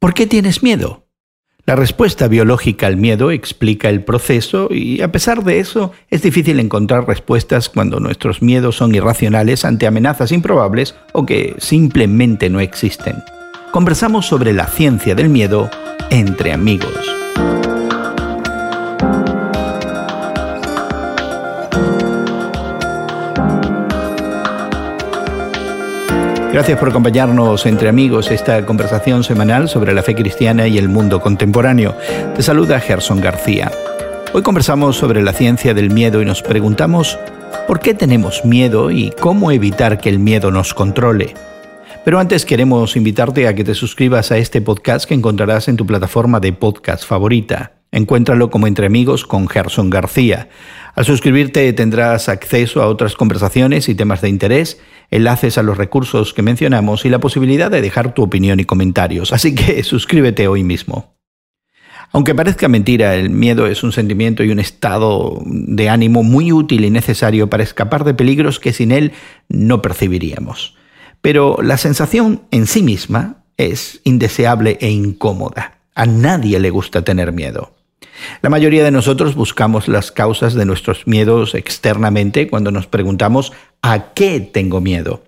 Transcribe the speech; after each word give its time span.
¿Por 0.00 0.14
qué 0.14 0.28
tienes 0.28 0.62
miedo? 0.62 1.08
La 1.66 1.74
respuesta 1.74 2.28
biológica 2.28 2.86
al 2.86 2.96
miedo 2.96 3.32
explica 3.32 3.90
el 3.90 4.04
proceso 4.04 4.68
y 4.70 5.02
a 5.02 5.10
pesar 5.10 5.42
de 5.42 5.58
eso 5.58 5.92
es 6.08 6.22
difícil 6.22 6.60
encontrar 6.60 7.06
respuestas 7.06 7.68
cuando 7.68 7.98
nuestros 7.98 8.40
miedos 8.40 8.76
son 8.76 8.94
irracionales 8.94 9.64
ante 9.64 9.88
amenazas 9.88 10.30
improbables 10.30 10.94
o 11.12 11.26
que 11.26 11.56
simplemente 11.58 12.48
no 12.48 12.60
existen. 12.60 13.16
Conversamos 13.72 14.24
sobre 14.26 14.52
la 14.52 14.66
ciencia 14.68 15.16
del 15.16 15.30
miedo 15.30 15.68
entre 16.10 16.52
amigos. 16.52 17.12
Gracias 26.52 26.78
por 26.78 26.88
acompañarnos 26.88 27.66
entre 27.66 27.90
amigos 27.90 28.30
esta 28.30 28.64
conversación 28.64 29.22
semanal 29.22 29.68
sobre 29.68 29.92
la 29.92 30.02
fe 30.02 30.14
cristiana 30.14 30.66
y 30.66 30.78
el 30.78 30.88
mundo 30.88 31.20
contemporáneo. 31.20 31.94
Te 32.34 32.42
saluda 32.42 32.80
Gerson 32.80 33.20
García. 33.20 33.70
Hoy 34.32 34.42
conversamos 34.42 34.96
sobre 34.96 35.22
la 35.22 35.34
ciencia 35.34 35.74
del 35.74 35.90
miedo 35.90 36.22
y 36.22 36.24
nos 36.24 36.42
preguntamos 36.42 37.18
por 37.66 37.80
qué 37.80 37.92
tenemos 37.92 38.46
miedo 38.46 38.90
y 38.90 39.10
cómo 39.20 39.50
evitar 39.52 39.98
que 39.98 40.08
el 40.08 40.18
miedo 40.18 40.50
nos 40.50 40.72
controle. 40.72 41.34
Pero 42.02 42.18
antes 42.18 42.46
queremos 42.46 42.96
invitarte 42.96 43.46
a 43.46 43.54
que 43.54 43.64
te 43.64 43.74
suscribas 43.74 44.32
a 44.32 44.38
este 44.38 44.62
podcast 44.62 45.06
que 45.06 45.14
encontrarás 45.14 45.68
en 45.68 45.76
tu 45.76 45.84
plataforma 45.84 46.40
de 46.40 46.54
podcast 46.54 47.04
favorita. 47.04 47.72
Encuéntralo 47.92 48.50
como 48.50 48.66
Entre 48.66 48.86
Amigos 48.86 49.24
con 49.26 49.48
Gerson 49.48 49.90
García. 49.90 50.48
Al 50.98 51.04
suscribirte 51.04 51.72
tendrás 51.74 52.28
acceso 52.28 52.82
a 52.82 52.88
otras 52.88 53.14
conversaciones 53.14 53.88
y 53.88 53.94
temas 53.94 54.20
de 54.20 54.30
interés, 54.30 54.80
enlaces 55.12 55.56
a 55.56 55.62
los 55.62 55.78
recursos 55.78 56.34
que 56.34 56.42
mencionamos 56.42 57.04
y 57.04 57.08
la 57.08 57.20
posibilidad 57.20 57.70
de 57.70 57.80
dejar 57.80 58.14
tu 58.14 58.24
opinión 58.24 58.58
y 58.58 58.64
comentarios. 58.64 59.32
Así 59.32 59.54
que 59.54 59.80
suscríbete 59.84 60.48
hoy 60.48 60.64
mismo. 60.64 61.14
Aunque 62.10 62.34
parezca 62.34 62.66
mentira, 62.66 63.14
el 63.14 63.30
miedo 63.30 63.68
es 63.68 63.84
un 63.84 63.92
sentimiento 63.92 64.42
y 64.42 64.50
un 64.50 64.58
estado 64.58 65.40
de 65.46 65.88
ánimo 65.88 66.24
muy 66.24 66.50
útil 66.50 66.84
y 66.84 66.90
necesario 66.90 67.48
para 67.48 67.62
escapar 67.62 68.02
de 68.02 68.14
peligros 68.14 68.58
que 68.58 68.72
sin 68.72 68.90
él 68.90 69.12
no 69.48 69.80
percibiríamos. 69.80 70.74
Pero 71.20 71.58
la 71.62 71.76
sensación 71.76 72.42
en 72.50 72.66
sí 72.66 72.82
misma 72.82 73.44
es 73.56 74.00
indeseable 74.02 74.78
e 74.80 74.90
incómoda. 74.90 75.78
A 75.94 76.06
nadie 76.06 76.58
le 76.58 76.70
gusta 76.70 77.02
tener 77.02 77.30
miedo. 77.30 77.77
La 78.42 78.50
mayoría 78.50 78.84
de 78.84 78.90
nosotros 78.90 79.34
buscamos 79.34 79.88
las 79.88 80.12
causas 80.12 80.54
de 80.54 80.64
nuestros 80.64 81.06
miedos 81.06 81.54
externamente 81.54 82.48
cuando 82.48 82.70
nos 82.70 82.86
preguntamos 82.86 83.52
¿a 83.82 84.12
qué 84.14 84.40
tengo 84.40 84.80
miedo? 84.80 85.24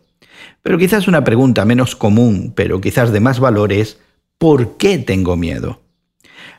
Pero 0.62 0.78
quizás 0.78 1.08
una 1.08 1.24
pregunta 1.24 1.64
menos 1.64 1.96
común, 1.96 2.52
pero 2.54 2.80
quizás 2.80 3.12
de 3.12 3.20
más 3.20 3.40
valor 3.40 3.72
es 3.72 3.98
¿por 4.38 4.76
qué 4.76 4.98
tengo 4.98 5.36
miedo? 5.36 5.80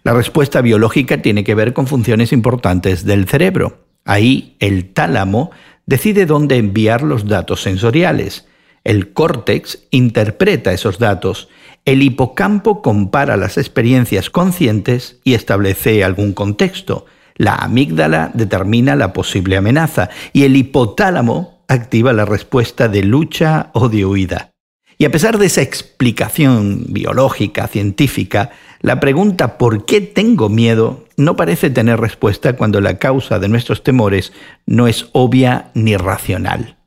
La 0.03 0.13
respuesta 0.13 0.61
biológica 0.61 1.21
tiene 1.21 1.43
que 1.43 1.55
ver 1.55 1.73
con 1.73 1.87
funciones 1.87 2.33
importantes 2.33 3.05
del 3.05 3.27
cerebro. 3.27 3.85
Ahí 4.03 4.55
el 4.59 4.93
tálamo 4.93 5.51
decide 5.85 6.25
dónde 6.25 6.57
enviar 6.57 7.03
los 7.03 7.27
datos 7.27 7.61
sensoriales. 7.61 8.47
El 8.83 9.13
córtex 9.13 9.87
interpreta 9.91 10.73
esos 10.73 10.97
datos 10.97 11.49
el 11.85 12.03
hipocampo 12.03 12.81
compara 12.81 13.37
las 13.37 13.57
experiencias 13.57 14.29
conscientes 14.29 15.19
y 15.23 15.33
establece 15.33 16.03
algún 16.03 16.33
contexto. 16.33 17.05
La 17.35 17.55
amígdala 17.55 18.31
determina 18.33 18.95
la 18.95 19.13
posible 19.13 19.57
amenaza 19.57 20.09
y 20.33 20.43
el 20.43 20.55
hipotálamo 20.55 21.63
activa 21.67 22.13
la 22.13 22.25
respuesta 22.25 22.87
de 22.87 23.03
lucha 23.03 23.71
o 23.73 23.89
de 23.89 24.05
huida. 24.05 24.51
Y 24.97 25.05
a 25.05 25.11
pesar 25.11 25.39
de 25.39 25.47
esa 25.47 25.63
explicación 25.63 26.85
biológica, 26.89 27.67
científica, 27.67 28.51
la 28.81 28.99
pregunta 28.99 29.57
¿por 29.57 29.85
qué 29.85 30.01
tengo 30.01 30.49
miedo? 30.49 31.05
no 31.17 31.35
parece 31.35 31.69
tener 31.69 31.99
respuesta 31.99 32.53
cuando 32.53 32.81
la 32.81 32.97
causa 32.97 33.39
de 33.39 33.47
nuestros 33.47 33.83
temores 33.83 34.33
no 34.65 34.87
es 34.87 35.07
obvia 35.13 35.71
ni 35.73 35.95
racional. 35.95 36.77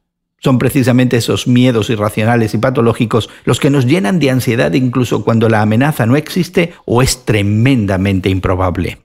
Son 0.44 0.58
precisamente 0.58 1.16
esos 1.16 1.46
miedos 1.46 1.88
irracionales 1.88 2.52
y 2.52 2.58
patológicos 2.58 3.30
los 3.46 3.60
que 3.60 3.70
nos 3.70 3.86
llenan 3.86 4.18
de 4.18 4.28
ansiedad 4.28 4.74
incluso 4.74 5.24
cuando 5.24 5.48
la 5.48 5.62
amenaza 5.62 6.04
no 6.04 6.16
existe 6.16 6.74
o 6.84 7.00
es 7.00 7.24
tremendamente 7.24 8.28
improbable. 8.28 8.98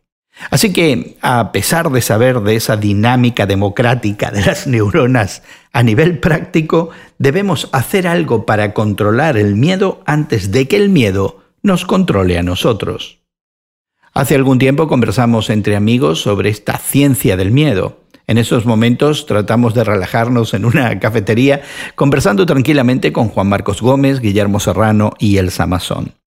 Así 0.51 0.73
que, 0.73 1.15
a 1.21 1.53
pesar 1.53 1.91
de 1.91 2.01
saber 2.01 2.41
de 2.41 2.57
esa 2.57 2.75
dinámica 2.75 3.45
democrática 3.45 4.31
de 4.31 4.45
las 4.45 4.67
neuronas 4.67 5.41
a 5.71 5.81
nivel 5.81 6.19
práctico, 6.19 6.89
debemos 7.19 7.69
hacer 7.71 8.05
algo 8.05 8.45
para 8.45 8.73
controlar 8.73 9.37
el 9.37 9.55
miedo 9.55 10.01
antes 10.05 10.51
de 10.51 10.67
que 10.67 10.75
el 10.75 10.89
miedo 10.89 11.41
nos 11.63 11.85
controle 11.85 12.37
a 12.37 12.43
nosotros. 12.43 13.19
Hace 14.13 14.35
algún 14.35 14.59
tiempo 14.59 14.89
conversamos 14.89 15.49
entre 15.49 15.77
amigos 15.77 16.21
sobre 16.21 16.49
esta 16.49 16.77
ciencia 16.77 17.37
del 17.37 17.51
miedo. 17.51 17.98
En 18.29 18.37
esos 18.37 18.63
momentos 18.63 19.25
tratamos 19.25 19.73
de 19.73 19.83
relajarnos 19.83 20.53
en 20.53 20.63
una 20.63 20.99
cafetería 20.99 21.63
conversando 21.95 22.45
tranquilamente 22.45 23.11
con 23.11 23.27
Juan 23.27 23.49
Marcos 23.49 23.81
Gómez, 23.81 24.19
Guillermo 24.19 24.59
Serrano 24.59 25.13
y 25.17 25.37
Elsa 25.37 25.65
Mazón. 25.65 26.18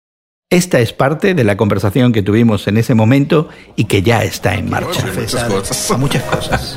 Esta 0.52 0.80
es 0.80 0.92
parte 0.92 1.32
de 1.32 1.44
la 1.44 1.56
conversación 1.56 2.12
que 2.12 2.20
tuvimos 2.20 2.68
en 2.68 2.76
ese 2.76 2.94
momento 2.94 3.48
y 3.74 3.84
que 3.84 4.02
ya 4.02 4.22
está 4.22 4.54
en 4.54 4.68
marcha. 4.68 5.02
muchas 5.06 5.44
cosas. 5.44 5.98
Muchas 5.98 6.22
cosas. 6.30 6.74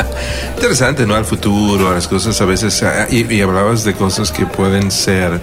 Interesante, 0.56 1.06
¿no? 1.06 1.14
Al 1.14 1.26
futuro, 1.26 1.90
a 1.90 1.92
las 1.92 2.08
cosas 2.08 2.40
a 2.40 2.46
veces. 2.46 2.82
Ah, 2.84 3.06
y, 3.12 3.42
hablabas 3.42 3.84
de 3.84 3.94
cosas 3.94 4.32
que 4.32 4.46
pueden 4.46 4.92
ser, 4.92 5.42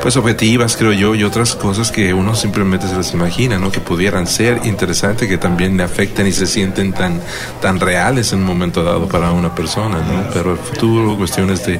pues, 0.00 0.16
objetivas, 0.16 0.74
creo 0.74 0.94
yo, 0.94 1.14
y 1.14 1.22
otras 1.22 1.54
cosas 1.54 1.92
que 1.92 2.14
uno 2.14 2.34
simplemente 2.34 2.88
se 2.88 2.96
las 2.96 3.12
imagina, 3.12 3.58
¿no? 3.58 3.70
Que 3.70 3.80
pudieran 3.80 4.26
ser 4.26 4.62
interesantes, 4.64 5.28
que 5.28 5.36
también 5.36 5.76
le 5.76 5.82
afecten 5.82 6.26
y 6.26 6.32
se 6.32 6.46
sienten 6.46 6.94
tan, 6.94 7.20
tan 7.60 7.78
reales 7.78 8.32
en 8.32 8.38
un 8.38 8.46
momento 8.46 8.84
dado 8.84 9.06
para 9.06 9.32
una 9.32 9.54
persona, 9.54 9.98
¿no? 9.98 10.30
Pero 10.32 10.52
el 10.52 10.58
futuro, 10.58 11.14
cuestiones 11.18 11.66
de, 11.66 11.78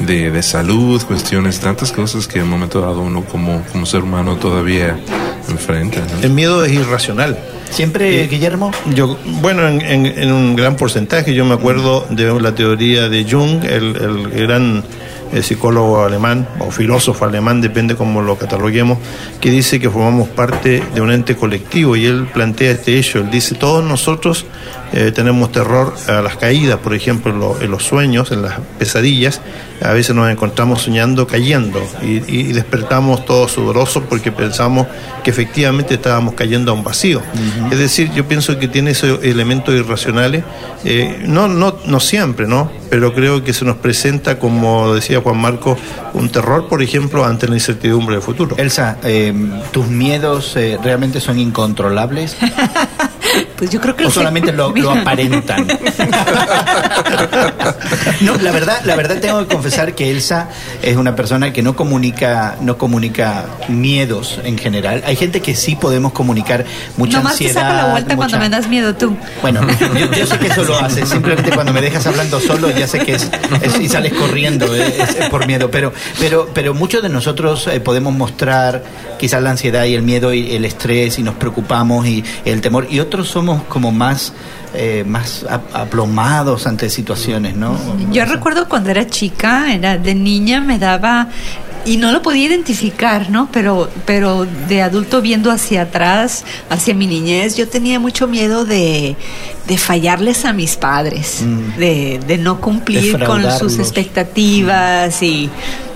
de, 0.00 0.30
de 0.30 0.42
salud, 0.42 1.02
cuestiones, 1.06 1.58
tantas 1.58 1.90
cosas 1.90 2.28
que 2.28 2.36
en 2.36 2.44
un 2.44 2.50
momento 2.50 2.82
dado 2.82 3.00
uno 3.00 3.24
como, 3.24 3.62
como 3.72 3.86
ser 3.86 4.02
humano 4.02 4.36
todavía 4.36 5.00
El 6.22 6.30
miedo 6.30 6.64
es 6.64 6.72
irracional. 6.72 7.38
¿Siempre, 7.70 8.26
Guillermo? 8.26 8.70
Yo, 8.94 9.18
bueno, 9.40 9.68
en, 9.68 10.32
un 10.32 10.56
gran 10.56 10.76
porcentaje. 10.76 11.34
Yo 11.34 11.44
me 11.44 11.54
acuerdo 11.54 12.06
de 12.10 12.40
la 12.40 12.54
teoría 12.54 13.08
de 13.08 13.24
Jung, 13.30 13.64
el, 13.64 13.96
el 13.96 14.46
gran 14.46 14.84
el 15.32 15.44
psicólogo 15.44 16.04
alemán 16.04 16.48
o 16.58 16.70
filósofo 16.70 17.24
alemán, 17.24 17.60
depende 17.60 17.96
cómo 17.96 18.22
lo 18.22 18.36
cataloguemos, 18.36 18.98
que 19.40 19.50
dice 19.50 19.80
que 19.80 19.90
formamos 19.90 20.28
parte 20.28 20.82
de 20.94 21.00
un 21.00 21.12
ente 21.12 21.36
colectivo 21.36 21.96
y 21.96 22.06
él 22.06 22.26
plantea 22.32 22.72
este 22.72 22.98
hecho, 22.98 23.18
él 23.18 23.30
dice, 23.30 23.54
todos 23.54 23.84
nosotros 23.84 24.46
eh, 24.92 25.12
tenemos 25.12 25.52
terror 25.52 25.94
a 26.08 26.22
las 26.22 26.36
caídas, 26.36 26.78
por 26.78 26.94
ejemplo, 26.94 27.56
en, 27.60 27.70
los 27.70 27.84
sueños, 27.84 28.32
en 28.32 28.42
las 28.42 28.54
pesadillas, 28.78 29.40
a 29.82 29.92
veces 29.92 30.14
nos 30.14 30.30
encontramos 30.30 30.82
soñando 30.82 31.26
cayendo 31.26 31.80
y, 32.02 32.52
despertamos 32.52 33.24
todos 33.24 33.52
sudorosos 33.52 34.02
porque 34.08 34.32
pensamos 34.32 34.86
que 35.22 35.30
efectivamente 35.30 35.94
estábamos 35.94 36.34
cayendo 36.34 36.72
a 36.72 36.74
un 36.74 36.82
vacío. 36.82 37.22
Es 37.70 37.78
decir, 37.78 38.10
yo 38.12 38.26
pienso 38.26 38.58
que 38.58 38.66
tiene 38.66 38.92
esos 38.92 39.22
elementos 39.22 39.74
irracionales, 39.74 40.42
eh, 40.84 41.22
no, 41.26 41.48
no, 41.48 41.76
no 41.84 42.00
siempre, 42.00 42.46
¿no? 42.46 42.70
Pero 42.90 43.14
creo 43.14 43.44
que 43.44 43.52
se 43.52 43.64
nos 43.64 43.76
presenta, 43.76 44.38
como 44.38 44.94
decía 44.94 45.20
Juan 45.20 45.38
Marco, 45.38 45.76
un 46.14 46.30
terror, 46.30 46.68
por 46.68 46.82
ejemplo, 46.82 47.24
ante 47.24 47.46
la 47.46 47.54
incertidumbre 47.54 48.16
del 48.16 48.22
futuro. 48.22 48.56
Elsa, 48.58 48.96
eh, 49.04 49.32
¿tus 49.70 49.86
miedos 49.86 50.54
realmente 50.82 51.20
son 51.20 51.38
incontrolables? 51.38 52.36
Pues 53.56 53.70
yo 53.70 53.80
creo 53.80 53.96
que 53.96 54.06
o 54.06 54.10
solamente 54.10 54.52
lo, 54.52 54.72
aparentan. 54.90 55.66
no, 58.20 58.36
la 58.36 58.52
verdad, 58.52 58.80
la 58.84 58.94
verdad 58.94 59.18
tengo 59.20 59.46
que 59.46 59.54
confesar 59.54 59.94
que 59.94 60.10
Elsa 60.10 60.48
es 60.82 60.96
una 60.96 61.16
persona 61.16 61.52
que 61.52 61.62
no 61.62 61.74
comunica, 61.74 62.56
no 62.60 62.78
comunica 62.78 63.46
miedos 63.68 64.40
en 64.44 64.58
general. 64.58 65.02
Hay 65.06 65.16
gente 65.16 65.42
que 65.42 65.56
sí 65.56 65.74
podemos 65.74 66.12
comunicar 66.12 66.64
mucha 66.96 67.20
no 67.20 67.28
ansiedad. 67.28 67.54
Te 67.54 67.60
saco 67.60 67.74
la 67.74 67.90
vuelta 67.92 68.16
cuando 68.16 68.38
me 68.38 68.48
das 68.48 68.68
miedo 68.68 68.94
tú. 68.94 69.16
Bueno, 69.42 69.60
yo, 70.16 70.26
sé 70.26 70.38
que 70.38 70.46
eso 70.46 70.64
lo 70.64 70.78
haces. 70.78 71.08
Simplemente 71.08 71.50
cuando 71.50 71.72
me 71.72 71.80
dejas 71.80 72.06
hablando 72.06 72.40
solo, 72.40 72.70
ya 72.70 72.86
sé 72.86 73.00
que 73.00 73.14
es, 73.14 73.30
y 73.80 73.88
sales 73.88 74.12
corriendo 74.12 74.74
eh, 74.74 75.02
es, 75.02 75.28
por 75.30 75.46
miedo. 75.46 75.70
Pero, 75.70 75.92
pero, 76.20 76.48
pero 76.54 76.74
muchos 76.74 77.02
de 77.02 77.08
nosotros 77.08 77.66
eh, 77.66 77.80
podemos 77.80 78.14
mostrar 78.14 78.84
quizás 79.18 79.42
la 79.42 79.50
ansiedad 79.50 79.84
y 79.84 79.94
el 79.94 80.02
miedo 80.02 80.32
y 80.32 80.54
el 80.54 80.64
estrés 80.64 81.18
y 81.18 81.22
nos 81.22 81.34
preocupamos 81.34 82.06
y 82.06 82.24
el 82.44 82.60
temor. 82.60 82.86
Y 82.88 83.00
otros 83.00 83.17
somos 83.24 83.62
como 83.64 83.90
más 83.92 84.32
eh, 84.74 85.02
más 85.06 85.46
aplomados 85.72 86.66
ante 86.66 86.90
situaciones, 86.90 87.56
¿no? 87.56 87.74
Yo 88.12 88.26
recuerdo 88.26 88.68
cuando 88.68 88.90
era 88.90 89.06
chica, 89.06 89.72
era 89.72 89.96
de 89.96 90.14
niña, 90.14 90.60
me 90.60 90.78
daba 90.78 91.28
y 91.86 91.96
no 91.96 92.12
lo 92.12 92.20
podía 92.20 92.48
identificar, 92.48 93.30
¿no? 93.30 93.48
Pero, 93.50 93.88
pero 94.04 94.46
de 94.68 94.82
adulto 94.82 95.22
viendo 95.22 95.50
hacia 95.50 95.82
atrás, 95.82 96.44
hacia 96.68 96.92
mi 96.92 97.06
niñez, 97.06 97.56
yo 97.56 97.66
tenía 97.66 97.98
mucho 97.98 98.26
miedo 98.26 98.66
de, 98.66 99.16
de 99.66 99.78
fallarles 99.78 100.44
a 100.44 100.52
mis 100.52 100.76
padres, 100.76 101.42
mm. 101.42 101.78
de, 101.78 102.20
de, 102.26 102.36
no 102.36 102.60
cumplir 102.60 103.24
con 103.24 103.50
sus 103.58 103.78
expectativas 103.78 105.22
y 105.22 105.48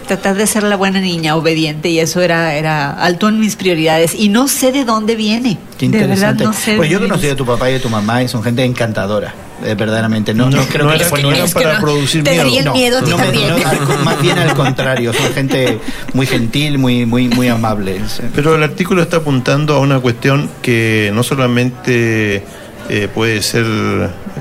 tratar 0.07 0.37
de 0.37 0.47
ser 0.47 0.63
la 0.65 0.77
buena 0.77 1.01
niña, 1.01 1.37
obediente, 1.37 1.89
y 1.89 1.99
eso 1.99 2.21
era, 2.21 2.55
era 2.55 2.91
alto 2.91 3.29
en 3.29 3.41
mis 3.41 3.57
prioridades. 3.57 4.15
Y 4.15 4.29
no 4.29 4.49
sé 4.49 4.73
de 4.73 4.85
dónde 4.85 5.17
viene. 5.17 5.59
Qué 5.79 5.89
De 5.89 5.99
interesante. 5.99 6.45
verdad, 6.45 6.45
no 6.45 6.53
sé. 6.53 6.77
pues 6.77 6.91
yo 6.91 6.99
de- 7.01 7.09
conocí 7.09 7.29
a 7.29 7.37
tu 7.37 7.45
papá 7.47 7.71
y 7.71 7.75
a 7.75 7.81
tu 7.83 7.89
mamá 7.89 8.23
y 8.23 8.29
son 8.29 8.43
gente 8.43 8.65
encantadora, 8.65 9.35
eh, 9.65 9.75
verdaderamente. 9.75 10.35
No, 10.35 10.51
no, 10.51 10.59
No, 10.59 10.65
creo 10.67 10.85
no 10.87 10.93
que 10.93 10.99
no 10.99 11.05
que 11.47 11.53
para 11.55 11.75
no, 11.75 11.81
producir 11.81 12.23
miedo. 12.23 12.45
No, 12.65 12.73
miedo 12.73 12.99
al- 12.99 14.05
más 14.05 14.21
bien 14.21 14.39
al 14.39 14.55
contrario, 14.57 15.13
son 15.13 15.33
gente 15.33 15.79
muy 16.15 16.27
gentil, 16.27 16.79
muy, 16.79 17.07
muy, 17.07 17.29
muy 17.29 17.49
amable. 17.49 18.01
Pero 18.35 18.55
el 18.55 18.63
artículo 18.63 19.03
está 19.03 19.19
apuntando 19.19 19.75
a 19.75 19.81
una 19.81 20.01
cuestión 20.01 20.49
que 20.63 21.11
no 21.15 21.23
solamente 21.23 22.43
eh, 22.89 23.09
puede 23.15 23.43
ser 23.43 23.65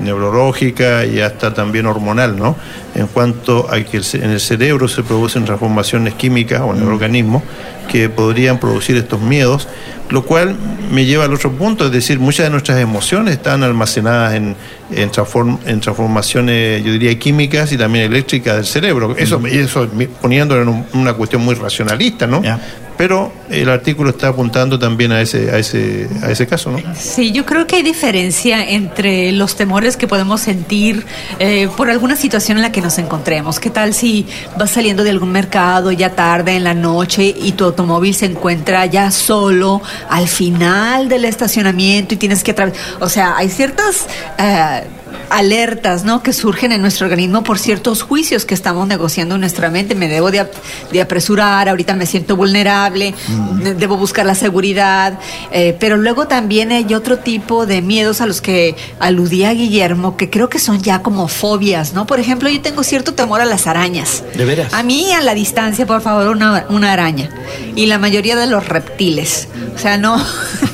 neurológica 0.02 1.06
y 1.06 1.20
hasta 1.20 1.54
también 1.54 1.86
hormonal, 1.86 2.36
¿no? 2.36 2.56
En 2.94 3.06
cuanto 3.06 3.72
a 3.72 3.80
que 3.82 4.00
en 4.14 4.30
el 4.30 4.40
cerebro 4.40 4.86
se 4.88 5.02
producen 5.02 5.44
transformaciones 5.44 6.14
químicas 6.14 6.60
o 6.60 6.74
en 6.74 6.82
el 6.82 6.88
organismo 6.88 7.42
que 7.90 8.08
podrían 8.08 8.58
producir 8.58 8.96
estos 8.96 9.20
miedos, 9.20 9.68
lo 10.10 10.24
cual 10.24 10.56
me 10.90 11.04
lleva 11.04 11.24
al 11.24 11.32
otro 11.32 11.52
punto, 11.52 11.86
es 11.86 11.92
decir, 11.92 12.18
muchas 12.18 12.44
de 12.46 12.50
nuestras 12.50 12.78
emociones 12.80 13.34
están 13.34 13.62
almacenadas 13.62 14.34
en, 14.34 14.56
en, 14.90 15.10
transform- 15.10 15.58
en 15.64 15.80
transformaciones, 15.80 16.84
yo 16.84 16.92
diría, 16.92 17.18
químicas 17.18 17.72
y 17.72 17.78
también 17.78 18.04
eléctricas 18.04 18.56
del 18.56 18.66
cerebro. 18.66 19.16
Eso, 19.16 19.40
eso 19.46 19.88
poniéndolo 20.20 20.62
en 20.62 20.68
un- 20.68 20.86
una 20.94 21.14
cuestión 21.14 21.42
muy 21.44 21.54
racionalista, 21.54 22.26
¿no? 22.26 22.42
Ya. 22.42 22.60
Pero 22.98 23.32
el 23.48 23.68
artículo 23.70 24.10
está 24.10 24.28
apuntando 24.28 24.78
también 24.78 25.12
a 25.12 25.20
ese, 25.22 25.50
a 25.50 25.56
ese, 25.58 26.08
a 26.22 26.30
ese 26.30 26.46
caso, 26.46 26.70
¿no? 26.70 26.78
Sí, 26.94 27.32
yo 27.32 27.44
creo 27.46 27.66
que 27.66 27.76
hay 27.76 27.82
diferencia 27.82 28.68
entre 28.68 29.32
los 29.32 29.56
temores 29.56 29.96
que 29.96 30.06
podemos 30.06 30.42
sentir 30.42 31.04
eh, 31.38 31.68
por 31.74 31.88
alguna 31.90 32.16
situación 32.16 32.58
en 32.58 32.62
la 32.62 32.70
que 32.70 32.82
nos 32.82 32.98
encontremos. 32.98 33.58
¿Qué 33.58 33.70
tal 33.70 33.94
si 33.94 34.26
vas 34.58 34.70
saliendo 34.72 35.02
de 35.04 35.10
algún 35.10 35.32
mercado 35.32 35.90
ya 35.90 36.10
tarde 36.10 36.54
en 36.54 36.64
la 36.64 36.74
noche 36.74 37.34
y 37.36 37.52
tu 37.52 37.64
automóvil 37.72 38.14
se 38.14 38.26
encuentra 38.26 38.86
ya 38.86 39.10
solo 39.10 39.82
al 40.08 40.28
final 40.28 41.08
del 41.08 41.24
estacionamiento 41.24 42.14
y 42.14 42.16
tienes 42.16 42.44
que 42.44 42.52
atravesar? 42.52 42.80
O 43.00 43.08
sea, 43.08 43.36
hay 43.36 43.48
ciertas... 43.48 44.06
eh, 44.38 44.82
alertas 45.30 46.04
¿no? 46.04 46.22
que 46.22 46.32
surgen 46.32 46.72
en 46.72 46.80
nuestro 46.80 47.06
organismo 47.06 47.42
por 47.42 47.58
ciertos 47.58 48.02
juicios 48.02 48.44
que 48.44 48.54
estamos 48.54 48.86
negociando 48.86 49.34
en 49.36 49.40
nuestra 49.40 49.70
mente. 49.70 49.94
Me 49.94 50.08
debo 50.08 50.30
de, 50.30 50.40
ap- 50.40 50.52
de 50.90 51.00
apresurar, 51.00 51.68
ahorita 51.68 51.94
me 51.96 52.06
siento 52.06 52.36
vulnerable, 52.36 53.14
de- 53.62 53.74
debo 53.74 53.96
buscar 53.96 54.26
la 54.26 54.34
seguridad, 54.34 55.18
eh, 55.50 55.76
pero 55.78 55.96
luego 55.96 56.26
también 56.28 56.72
hay 56.72 56.92
otro 56.94 57.18
tipo 57.18 57.66
de 57.66 57.82
miedos 57.82 58.20
a 58.20 58.26
los 58.26 58.40
que 58.40 58.74
aludía 58.98 59.52
Guillermo, 59.52 60.16
que 60.16 60.30
creo 60.30 60.48
que 60.48 60.58
son 60.58 60.82
ya 60.82 61.02
como 61.02 61.28
fobias, 61.28 61.92
¿no? 61.94 62.06
Por 62.06 62.20
ejemplo, 62.20 62.48
yo 62.48 62.60
tengo 62.60 62.82
cierto 62.82 63.14
temor 63.14 63.40
a 63.40 63.44
las 63.44 63.66
arañas. 63.66 64.22
¿De 64.36 64.44
veras? 64.44 64.72
A 64.74 64.82
mí 64.82 65.12
a 65.12 65.20
la 65.20 65.34
distancia, 65.34 65.86
por 65.86 66.00
favor, 66.00 66.28
una, 66.28 66.66
una 66.68 66.92
araña. 66.92 67.30
Y 67.76 67.86
la 67.86 67.98
mayoría 67.98 68.36
de 68.36 68.46
los 68.46 68.66
reptiles. 68.68 69.48
O 69.74 69.78
sea, 69.78 69.96
no... 69.98 70.16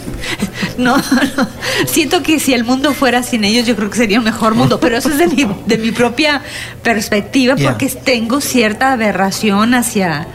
No, 0.82 0.96
no, 0.96 1.48
siento 1.86 2.22
que 2.22 2.38
si 2.38 2.54
el 2.54 2.64
mundo 2.64 2.92
fuera 2.94 3.22
sin 3.24 3.42
ellos, 3.44 3.66
yo 3.66 3.74
creo 3.76 3.90
que 3.90 3.96
sería 3.98 4.18
un 4.18 4.24
mejor 4.24 4.54
mundo, 4.54 4.78
pero 4.78 4.96
eso 4.96 5.08
es 5.10 5.18
de 5.18 5.26
mi, 5.26 5.46
de 5.66 5.76
mi 5.78 5.90
propia 5.90 6.40
perspectiva, 6.82 7.56
porque 7.56 7.86
tengo 7.88 8.40
cierta 8.40 8.92
aberración 8.92 9.74
hacia, 9.74 10.26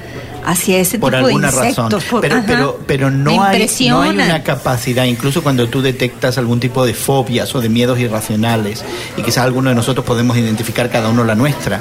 hacia 0.45 0.79
ese 0.79 0.99
por 0.99 1.13
tipo 1.13 1.25
alguna 1.27 1.49
de 1.49 1.57
insectos. 1.69 1.93
razón. 1.93 2.09
por- 2.11 2.21
pero, 2.21 2.35
ajá. 2.35 2.43
pero, 2.45 2.79
pero 2.85 3.09
no, 3.09 3.41
hay, 3.43 3.67
no 3.89 4.01
hay 4.01 4.09
una 4.11 4.43
capacidad, 4.43 5.05
incluso 5.05 5.41
cuando 5.43 5.67
tú 5.69 5.81
detectas 5.81 6.37
algún 6.37 6.59
tipo 6.59 6.85
de 6.85 6.93
fobias 6.93 7.55
o 7.55 7.61
de 7.61 7.69
miedos 7.69 7.97
irracionales, 7.99 8.83
y 9.15 9.21
quizás 9.23 9.45
alguno 9.45 9.69
de 9.69 9.75
nosotros 9.75 10.05
podemos 10.05 10.35
identificar 10.37 10.89
cada 10.89 11.07
uno 11.09 11.23
la 11.23 11.35
nuestra, 11.35 11.79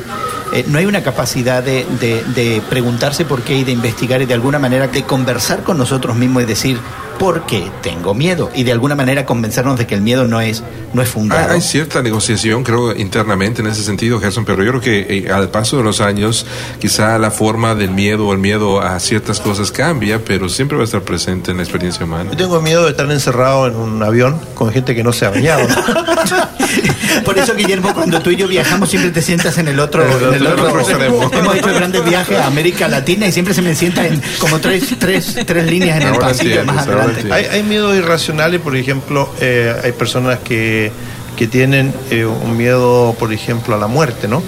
eh, 0.52 0.64
no 0.68 0.78
hay 0.78 0.86
una 0.86 1.02
capacidad 1.02 1.62
de, 1.62 1.86
de- 2.00 2.22
de 2.34 2.62
preguntarse 2.68 3.24
por 3.24 3.42
qué 3.42 3.56
y 3.56 3.64
de 3.64 3.72
investigar 3.72 4.20
y 4.22 4.26
de 4.26 4.34
alguna 4.34 4.58
manera 4.58 4.88
de 4.88 5.02
conversar 5.04 5.62
con 5.62 5.78
nosotros 5.78 6.16
mismos 6.16 6.42
y 6.42 6.46
decir, 6.46 6.78
¿por 7.18 7.46
qué 7.46 7.70
tengo 7.82 8.14
miedo? 8.14 8.50
Y 8.54 8.64
de 8.64 8.72
alguna 8.72 8.94
manera 8.94 9.24
convencernos 9.26 9.78
de 9.78 9.86
que 9.86 9.94
el 9.94 10.00
miedo 10.00 10.26
no 10.26 10.40
es, 10.40 10.62
no 10.92 11.02
es 11.02 11.08
Hay, 11.08 11.12
fundado. 11.12 11.52
hay 11.52 11.60
cierta 11.60 12.02
negociación, 12.02 12.64
creo, 12.64 12.94
internamente 12.96 13.60
en 13.62 13.68
ese 13.68 13.82
sentido, 13.84 14.18
Gerson, 14.20 14.44
pero 14.44 14.62
yo 14.64 14.70
creo 14.72 14.80
que 14.80 15.18
eh, 15.26 15.30
al 15.32 15.48
paso 15.50 15.76
de 15.76 15.84
los 15.84 16.00
años, 16.00 16.46
quizá 16.80 17.18
la 17.18 17.30
forma 17.30 17.74
del 17.74 17.90
miedo 17.90 18.26
o 18.26 18.32
el 18.32 18.38
miedo 18.38 18.80
a 18.80 18.98
ciertas 19.00 19.40
cosas 19.40 19.70
cambia, 19.70 20.20
pero 20.24 20.48
siempre 20.48 20.76
va 20.76 20.82
a 20.82 20.86
estar 20.86 21.02
presente 21.02 21.50
en 21.52 21.58
la 21.58 21.62
experiencia 21.62 22.04
humana. 22.04 22.30
Yo 22.32 22.36
tengo 22.36 22.60
miedo 22.60 22.84
de 22.84 22.90
estar 22.90 23.10
encerrado 23.10 23.66
en 23.68 23.76
un 23.76 24.02
avión 24.02 24.40
con 24.54 24.72
gente 24.72 24.94
que 24.94 25.02
no 25.04 25.12
se 25.12 25.26
ha 25.26 25.30
bañado. 25.30 25.62
Por 27.24 27.38
eso, 27.38 27.54
Guillermo, 27.54 27.92
cuando 27.94 28.20
tú 28.20 28.30
y 28.30 28.36
yo 28.36 28.48
viajamos, 28.48 28.88
siempre 28.90 29.10
te 29.10 29.22
sientas 29.22 29.58
en 29.58 29.68
el 29.68 29.78
otro, 29.80 30.02
En 30.28 30.34
el 30.34 30.41
extremo. 30.46 31.30
Hemos 31.32 31.56
hecho 31.56 31.74
grandes 31.74 32.04
viajes 32.04 32.38
a 32.38 32.46
América 32.46 32.88
Latina 32.88 33.26
y 33.26 33.32
siempre 33.32 33.54
se 33.54 33.62
me 33.62 33.74
sienta 33.74 34.06
en 34.06 34.20
como 34.38 34.58
tres, 34.60 34.94
tres, 34.98 35.36
tres 35.46 35.70
líneas 35.70 35.96
en 35.96 36.08
el 36.08 36.14
Ahora 36.14 36.28
pasillo 36.28 36.60
entiendes, 36.60 36.74
más 36.74 36.86
adelante. 36.86 37.20
entiendes. 37.20 37.50
hay, 37.50 37.58
hay 37.58 37.62
miedos 37.62 37.96
irracionales, 37.96 38.60
por 38.60 38.76
ejemplo, 38.76 39.28
eh, 39.40 39.74
hay 39.82 39.92
personas 39.92 40.38
que, 40.40 40.92
que 41.36 41.46
tienen 41.46 41.92
eh, 42.10 42.24
un 42.24 42.56
miedo, 42.56 43.14
por 43.18 43.32
ejemplo, 43.32 43.74
a 43.74 43.78
la 43.78 43.86
muerte, 43.86 44.28
¿no? 44.28 44.42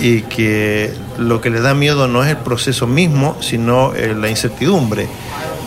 Y 0.00 0.22
que 0.22 0.92
lo 1.18 1.40
que 1.40 1.48
le 1.50 1.60
da 1.60 1.74
miedo 1.74 2.06
no 2.06 2.22
es 2.22 2.30
el 2.30 2.36
proceso 2.36 2.86
mismo, 2.86 3.36
sino 3.40 3.94
eh, 3.94 4.14
la 4.18 4.28
incertidumbre. 4.28 5.08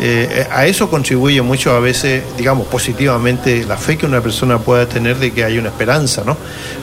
Eh, 0.02 0.48
a 0.50 0.66
eso 0.66 0.90
contribuye 0.90 1.42
mucho 1.42 1.75
a 1.75 1.80
veces, 1.82 2.24
digamos, 2.38 2.68
positivamente 2.68 3.66
la 3.66 3.75
fe 3.75 3.98
que 3.98 4.06
una 4.06 4.22
persona 4.22 4.58
pueda 4.60 4.86
tener 4.86 5.18
de 5.18 5.32
que 5.32 5.44
hay 5.44 5.58
una 5.58 5.68
esperanza, 5.70 6.24
¿no? 6.25 6.38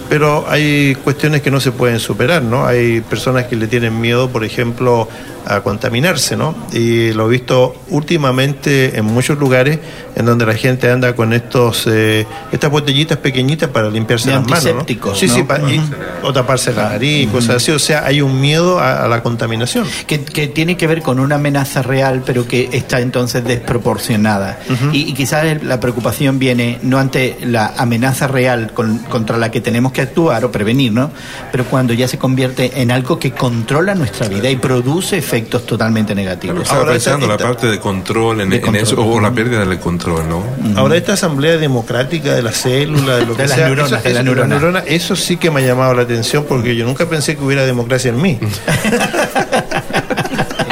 Pero 0.09 0.47
hay 0.49 0.95
cuestiones 1.03 1.43
que 1.43 1.51
no 1.51 1.61
se 1.61 1.73
pueden 1.73 1.99
superar, 2.01 2.43
¿no? 2.43 2.67
Hay 2.67 3.01
personas 3.01 3.45
que 3.47 3.57
le 3.57 3.67
tienen 3.67 4.01
miedo, 4.01 4.29
por 4.31 4.45
ejemplo, 4.45 5.09
a 5.49 5.61
contaminarse, 5.61 6.37
¿no? 6.37 6.55
Y 6.73 7.13
lo 7.13 7.27
he 7.27 7.31
visto 7.31 7.77
últimamente 7.91 8.99
en 8.99 9.05
muchos 9.05 9.39
lugares 9.39 9.79
en 10.17 10.25
donde 10.27 10.45
la 10.47 10.55
gente 10.55 10.91
anda 10.91 11.15
con 11.15 11.33
estos 11.33 11.87
eh, 11.87 12.27
estas 12.51 12.71
botellitas 12.71 13.19
pequeñitas 13.19 13.69
para 13.69 13.89
limpiarse 13.91 14.29
las 14.31 14.41
manos, 14.49 14.65
¿no? 14.75 14.85
Sí, 15.15 15.29
sí, 15.29 15.41
¿no? 15.43 15.47
pa- 15.47 15.59
y- 15.71 15.81
o 16.23 16.33
taparse 16.33 16.73
la 16.73 16.89
nariz, 16.91 17.29
cosas 17.31 17.57
así. 17.57 17.71
O 17.71 17.79
sea, 17.79 18.05
hay 18.07 18.21
un 18.23 18.41
miedo 18.41 18.81
a, 18.81 19.05
a 19.05 19.09
la 19.09 19.23
contaminación. 19.23 19.87
Que, 20.07 20.25
que 20.25 20.49
tiene 20.49 20.77
que 20.77 20.87
ver 20.89 21.03
con 21.03 21.21
una 21.21 21.37
amenaza 21.37 21.83
real, 21.83 22.23
pero 22.27 22.49
que 22.49 22.69
está 22.73 23.01
entonces 23.01 23.45
desproporcionada. 23.45 24.59
y, 24.93 25.11
y 25.11 25.13
quizás 25.15 25.63
la 25.63 25.79
preocupación 25.81 26.39
viene 26.39 26.79
no 26.83 26.99
ante 26.99 27.37
la 27.43 27.73
amenaza 27.77 28.27
real 28.27 28.73
con- 28.73 28.99
contra 28.99 29.37
la 29.37 29.51
que 29.51 29.61
tenemos 29.61 29.93
que 29.93 29.96
actuar 30.03 30.45
o 30.45 30.51
prevenir, 30.53 30.93
¿no? 30.93 31.11
Pero 31.53 31.65
cuando 31.65 31.93
ya 31.93 32.09
se 32.09 32.19
convierte 32.19 32.81
en 32.81 32.91
algo 32.91 33.19
que 33.19 33.33
controla 33.33 33.95
nuestra 33.95 34.29
vida 34.29 34.51
y 34.51 34.57
produce 34.57 35.17
efectos 35.19 35.67
totalmente 35.67 36.15
negativos. 36.15 36.63
Estaba 36.63 36.81
Ahora, 36.81 36.93
pensando 36.93 37.27
esta- 37.27 37.43
la 37.45 37.49
parte 37.51 37.67
de 37.69 37.79
control 37.81 38.41
en, 38.43 38.51
De 38.51 38.57
en 38.57 38.63
control. 38.63 38.83
eso, 38.83 39.07
o 39.07 39.21
la 39.21 39.31
pérdida 39.33 39.65
del 39.65 39.79
control, 39.79 40.29
¿no? 40.29 40.45
Ahora 40.77 40.97
esta 40.97 41.13
asamblea 41.15 41.57
democrática 41.57 42.35
de 42.35 42.43
las 42.43 42.57
células, 42.57 43.19
de 43.21 43.27
lo 43.27 43.35
De 43.35 43.43
que 43.43 43.49
las 43.49 43.57
sea, 43.57 43.67
neuronas, 43.67 43.93
eso, 44.01 44.09
de 44.09 44.15
la 44.15 44.23
neurona. 44.23 44.47
neurona, 44.55 44.79
eso 44.87 45.17
sí 45.17 45.37
que 45.37 45.51
me 45.51 45.63
ha 45.63 45.67
llamado 45.67 45.95
la 45.95 46.03
atención 46.03 46.45
porque 46.49 46.75
yo 46.77 46.85
nunca 46.85 47.07
pensé 47.09 47.37
que 47.37 47.43
hubiera 47.45 47.65
democracia 47.67 48.11
en 48.11 48.21
mí. 48.23 48.39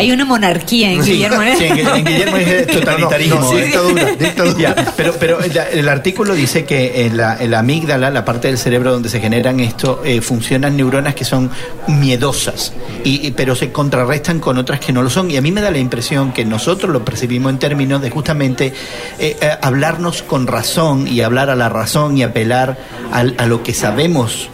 Hay 0.05 0.13
una 0.13 0.25
monarquía 0.25 0.91
en 0.93 1.03
Sí, 1.03 1.13
Guillermo. 1.13 1.43
¿eh? 1.43 1.55
sí, 1.59 1.65
en, 1.65 1.79
en 1.89 2.05
Guillermo 2.05 2.37
es 2.37 2.67
totalitarismo. 2.79 3.35
No, 3.37 3.43
no, 3.43 3.51
sí, 3.51 3.57
¿eh? 3.57 3.65
dictadura, 3.65 4.05
dictadura. 4.19 4.55
Ya, 4.59 4.93
pero 4.97 5.15
pero 5.19 5.41
el, 5.43 5.57
el 5.73 5.89
artículo 5.89 6.35
dice 6.35 6.65
que 6.65 7.07
en 7.07 7.17
la, 7.17 7.37
en 7.41 7.51
la 7.51 7.61
amígdala, 7.61 8.11
la 8.11 8.25
parte 8.25 8.49
del 8.49 8.59
cerebro 8.59 8.93
donde 8.93 9.09
se 9.09 9.21
generan 9.21 9.61
esto, 9.61 10.03
eh, 10.05 10.21
funcionan 10.21 10.77
neuronas 10.77 11.15
que 11.15 11.25
son 11.25 11.51
miedosas, 11.89 12.73
y, 13.05 13.27
y- 13.27 13.31
pero 13.33 13.55
se 13.55 13.73
contrarrestan 13.73 14.41
con 14.41 14.59
otras 14.59 14.81
que 14.81 14.93
no 14.93 15.03
lo 15.03 15.11
son. 15.11 15.31
Y 15.31 15.37
a 15.37 15.41
mí 15.41 15.51
me 15.53 15.61
da 15.61 15.71
la 15.71 15.79
impresión 15.79 16.33
que 16.33 16.45
nosotros 16.45 16.93
lo 16.93 17.05
percibimos 17.05 17.51
en 17.53 17.59
términos 17.59 18.01
de 18.03 18.11
justamente 18.11 18.73
eh, 19.19 19.37
eh, 19.41 19.51
hablarnos 19.63 20.23
con 20.23 20.47
razón 20.47 21.09
y 21.09 21.21
hablar 21.23 21.51
a 21.51 21.57
la 21.57 21.69
razón 21.69 22.17
y 22.19 22.23
apelar 22.23 22.77
al- 23.13 23.35
a 23.39 23.47
lo 23.47 23.63
que 23.63 23.75
sabemos 23.75 24.49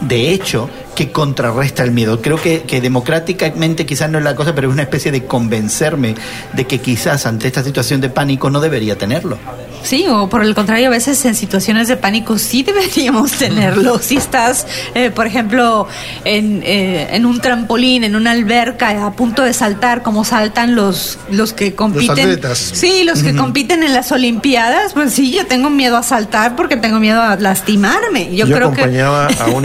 de 0.00 0.30
hecho 0.30 0.68
que 0.98 1.12
contrarresta 1.12 1.84
el 1.84 1.92
miedo. 1.92 2.20
Creo 2.20 2.42
que, 2.42 2.62
que 2.62 2.80
democráticamente 2.80 3.86
quizás 3.86 4.10
no 4.10 4.18
es 4.18 4.24
la 4.24 4.34
cosa, 4.34 4.52
pero 4.52 4.66
es 4.66 4.74
una 4.74 4.82
especie 4.82 5.12
de 5.12 5.26
convencerme 5.26 6.16
de 6.54 6.66
que 6.66 6.80
quizás 6.80 7.24
ante 7.24 7.46
esta 7.46 7.62
situación 7.62 8.00
de 8.00 8.10
pánico 8.10 8.50
no 8.50 8.58
debería 8.60 8.98
tenerlo. 8.98 9.38
Sí, 9.82 10.06
o 10.08 10.28
por 10.28 10.42
el 10.42 10.54
contrario, 10.54 10.88
a 10.88 10.90
veces 10.90 11.24
en 11.24 11.34
situaciones 11.34 11.88
de 11.88 11.96
pánico 11.96 12.38
sí 12.38 12.62
deberíamos 12.66 13.32
tenerlo. 13.32 13.98
Si 13.98 14.16
estás, 14.16 14.66
eh, 14.94 15.10
por 15.10 15.26
ejemplo, 15.26 15.86
en, 16.24 16.62
eh, 16.64 17.08
en 17.12 17.26
un 17.26 17.40
trampolín, 17.40 18.04
en 18.04 18.16
una 18.16 18.32
alberca, 18.32 19.06
a 19.06 19.12
punto 19.12 19.42
de 19.42 19.52
saltar, 19.52 20.02
como 20.02 20.24
saltan 20.24 20.74
los, 20.74 21.18
los 21.30 21.52
que 21.52 21.74
compiten. 21.74 22.10
atletas. 22.10 22.58
Sí, 22.58 23.04
los 23.04 23.22
que 23.22 23.36
compiten 23.36 23.82
en 23.82 23.94
las 23.94 24.10
Olimpiadas, 24.10 24.94
pues 24.94 25.12
sí, 25.12 25.32
yo 25.32 25.46
tengo 25.46 25.70
miedo 25.70 25.96
a 25.96 26.02
saltar 26.02 26.56
porque 26.56 26.76
tengo 26.76 26.98
miedo 26.98 27.22
a 27.22 27.36
lastimarme. 27.36 28.34
Yo, 28.34 28.46
Yo, 28.46 28.56
creo 28.56 28.72
que. 28.72 28.80
acompañaba 28.80 29.26
a, 29.26 29.46
un, 29.46 29.64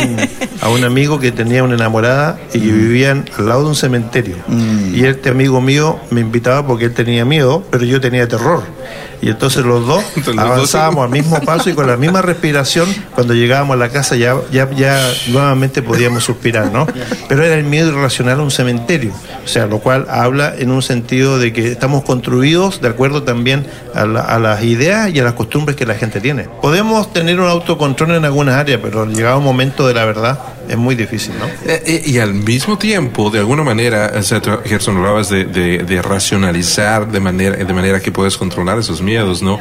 a 0.62 0.70
un 0.70 0.84
amigo 0.84 1.20
que 1.20 1.24
que 1.24 1.32
tenía 1.32 1.64
una 1.64 1.76
enamorada 1.76 2.38
y 2.54 2.60
que 2.60 2.72
vivían 2.74 3.24
al 3.38 3.48
lado 3.48 3.64
de 3.64 3.70
un 3.70 3.76
cementerio. 3.76 4.36
Y 4.94 5.06
este 5.06 5.30
amigo 5.30 5.62
mío 5.62 5.98
me 6.10 6.20
invitaba 6.20 6.68
porque 6.68 6.84
él 6.84 6.94
tenía 6.94 7.24
miedo, 7.24 7.66
pero 7.72 7.86
yo 7.86 8.02
tenía 8.02 8.28
terror. 8.28 8.62
Y 9.24 9.30
entonces 9.30 9.64
los 9.64 9.88
dos 9.88 10.04
avanzábamos 10.38 11.06
al 11.06 11.10
mismo 11.10 11.40
paso 11.40 11.70
y 11.70 11.74
con 11.74 11.88
la 11.88 11.96
misma 11.96 12.22
respiración, 12.22 12.94
cuando 13.16 13.34
llegábamos 13.34 13.76
a 13.76 13.78
la 13.78 13.88
casa 13.88 14.18
ya, 14.18 14.36
ya, 14.52 14.70
ya 14.72 15.00
nuevamente 15.30 15.82
podíamos 15.82 16.26
suspirar, 16.26 16.74
¿no? 16.74 16.86
Pero 17.30 17.46
era 17.46 17.56
el 17.56 17.64
miedo 17.64 17.88
irracional 17.88 18.42
a 18.42 18.44
un 18.44 18.52
cementerio. 18.52 19.14
O 19.46 19.48
sea, 19.48 19.66
lo 19.66 19.80
cual 19.80 20.08
habla 20.10 20.54
en 20.58 20.72
un 20.72 20.82
sentido 20.82 21.40
de 21.40 21.54
que 21.54 21.72
estamos 21.72 22.04
construidos 22.04 22.82
de 22.82 22.90
acuerdo 22.90 23.24
también 23.24 23.66
a, 23.96 24.02
a 24.02 24.40
las 24.40 24.62
ideas 24.64 25.10
y 25.14 25.22
a 25.22 25.24
las 25.24 25.34
costumbres 25.34 25.78
que 25.78 25.86
la 25.86 25.96
gente 25.96 26.20
tiene. 26.20 26.50
Podemos 26.62 27.14
tener 27.14 27.40
un 27.40 27.48
autocontrol 27.48 28.12
en 28.12 28.26
algunas 28.26 28.56
áreas, 28.56 28.82
pero 28.84 29.06
llegado 29.06 29.38
un 29.38 29.46
momento 29.46 29.88
de 29.88 29.94
la 29.94 30.04
verdad, 30.04 30.38
es 30.68 30.78
muy 30.78 30.96
difícil, 30.96 31.34
¿no? 31.38 31.46
Eh, 31.70 31.84
eh, 31.86 32.04
y 32.06 32.20
al 32.20 32.34
mismo 32.34 32.78
tiempo, 32.78 33.30
de 33.30 33.40
alguna 33.40 33.64
manera, 33.64 34.12
o 34.16 34.22
sea, 34.22 34.42
Gerson, 34.66 34.98
hablabas 34.98 35.30
de, 35.30 35.46
de, 35.46 36.02
racionalizar 36.02 37.12
de 37.12 37.20
manera, 37.20 37.58
de 37.58 37.74
manera 37.74 38.00
que 38.00 38.12
puedes 38.12 38.38
controlar 38.38 38.80
esos 38.80 39.02
miedos, 39.02 39.42
¿no? 39.42 39.60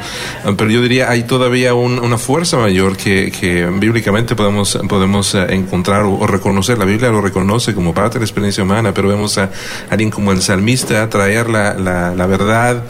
Pero 0.57 0.69
yo 0.69 0.81
diría, 0.81 1.09
hay 1.09 1.23
todavía 1.23 1.73
un, 1.73 1.99
una 1.99 2.17
fuerza 2.17 2.57
mayor 2.57 2.97
que, 2.97 3.31
que 3.31 3.65
bíblicamente 3.65 4.35
podemos, 4.35 4.77
podemos 4.87 5.35
encontrar 5.35 6.03
o, 6.03 6.19
o, 6.19 6.27
reconocer. 6.27 6.77
La 6.77 6.85
Biblia 6.85 7.09
lo 7.09 7.21
reconoce 7.21 7.73
como 7.73 7.93
parte 7.93 8.15
de 8.15 8.19
la 8.19 8.25
experiencia 8.25 8.63
humana, 8.63 8.93
pero 8.93 9.09
vemos 9.09 9.37
a 9.37 9.49
alguien 9.89 10.09
como 10.09 10.31
el 10.31 10.41
salmista 10.41 11.09
traer 11.09 11.49
la, 11.49 11.73
la, 11.73 12.13
la 12.15 12.25
verdad 12.25 12.83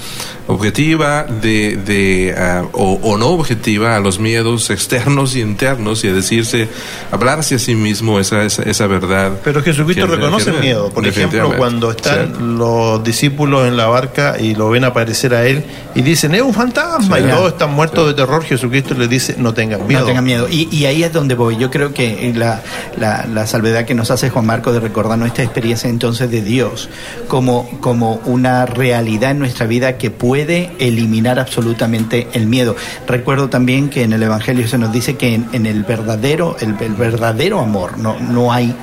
objetiva 0.47 1.23
de, 1.23 1.77
de 1.77 2.35
uh, 2.35 2.67
o, 2.73 2.99
o, 3.01 3.17
no 3.17 3.29
objetiva 3.29 3.95
a 3.95 3.99
los 3.99 4.19
miedos 4.19 4.69
externos 4.69 5.35
y 5.35 5.41
internos 5.41 6.03
y 6.03 6.09
a 6.09 6.13
decirse, 6.13 6.67
hablarse 7.11 7.55
a 7.55 7.59
sí 7.59 7.75
mismo 7.75 8.19
esa, 8.19 8.43
esa, 8.43 8.63
esa 8.63 8.87
verdad. 8.87 9.39
Pero 9.43 9.63
Jesucristo 9.63 10.05
que, 10.05 10.15
reconoce 10.15 10.49
el 10.49 10.59
miedo. 10.59 10.89
Por 10.89 11.07
ejemplo, 11.07 11.53
cuando 11.57 11.91
están 11.91 12.27
sí. 12.27 12.41
los 12.41 13.03
discípulos 13.03 13.67
en 13.67 13.77
la 13.77 13.87
barca 13.87 14.35
y 14.39 14.55
lo 14.55 14.69
ven 14.69 14.83
aparecer 14.83 15.33
a 15.33 15.45
él 15.45 15.63
y 15.95 16.01
dicen, 16.01 16.35
es 16.35 16.41
un 16.41 16.53
fantasma, 16.53 17.17
sí, 17.17 17.23
y 17.25 17.29
todos 17.29 17.53
están 17.53 17.73
muertos 17.73 18.07
de 18.07 18.13
terror, 18.13 18.43
Jesucristo 18.43 18.95
les 18.95 19.09
dice, 19.09 19.35
no 19.37 19.53
tengan 19.53 19.87
miedo. 19.87 20.01
No 20.01 20.07
tengan 20.07 20.25
miedo. 20.25 20.47
Y, 20.49 20.67
y 20.71 20.85
ahí 20.85 21.03
es 21.03 21.13
donde 21.13 21.35
voy. 21.35 21.57
Yo 21.57 21.71
creo 21.71 21.93
que 21.93 22.33
la, 22.35 22.61
la, 22.97 23.25
la, 23.31 23.47
salvedad 23.47 23.85
que 23.85 23.93
nos 23.93 24.11
hace 24.11 24.29
Juan 24.29 24.45
Marco 24.45 24.73
de 24.73 24.79
recordarnos 24.79 25.27
esta 25.27 25.43
experiencia 25.43 25.89
entonces 25.89 26.29
de 26.31 26.41
Dios 26.41 26.89
como, 27.27 27.69
como 27.79 28.15
una 28.25 28.65
realidad 28.65 29.31
en 29.31 29.39
nuestra 29.39 29.67
vida 29.67 29.97
que 29.97 30.11
puede 30.11 30.32
eliminar 30.35 31.39
absolutamente 31.39 32.27
el 32.33 32.47
miedo. 32.47 32.75
Recuerdo 33.07 33.49
también 33.49 33.89
que 33.89 34.03
en 34.03 34.13
el 34.13 34.23
Evangelio 34.23 34.67
se 34.67 34.77
nos 34.77 34.91
dice 34.91 35.15
que 35.15 35.33
en, 35.35 35.47
en 35.53 35.65
el 35.65 35.83
verdadero, 35.83 36.57
el, 36.59 36.75
el 36.79 36.93
verdadero 36.93 37.59
amor, 37.59 37.97
no, 37.97 38.19
no 38.19 38.51
hay 38.51 38.75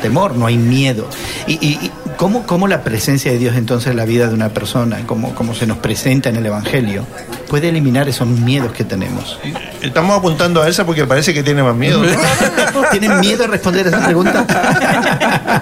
temor, 0.00 0.36
no 0.36 0.46
hay 0.46 0.56
miedo. 0.56 1.08
Y, 1.46 1.90
¿cómo, 2.16 2.46
¿cómo, 2.46 2.68
la 2.68 2.82
presencia 2.82 3.32
de 3.32 3.38
Dios 3.38 3.56
entonces 3.56 3.90
en 3.90 3.96
la 3.96 4.04
vida 4.04 4.28
de 4.28 4.34
una 4.34 4.50
persona, 4.50 5.06
como, 5.06 5.34
como 5.34 5.54
se 5.54 5.66
nos 5.66 5.78
presenta 5.78 6.28
en 6.28 6.36
el 6.36 6.46
Evangelio, 6.46 7.06
puede 7.48 7.68
eliminar 7.68 8.08
esos 8.08 8.28
miedos 8.28 8.72
que 8.72 8.84
tenemos? 8.84 9.38
Estamos 9.80 10.18
apuntando 10.18 10.62
a 10.62 10.68
esa 10.68 10.84
porque 10.84 11.06
parece 11.06 11.32
que 11.32 11.42
tiene 11.42 11.62
más 11.62 11.74
miedo. 11.74 12.02
¿no? 12.02 12.90
¿Tienen 12.90 13.20
miedo 13.20 13.44
a 13.44 13.46
responder 13.46 13.86
a 13.86 13.90
esa 13.90 14.04
pregunta? 14.04 14.46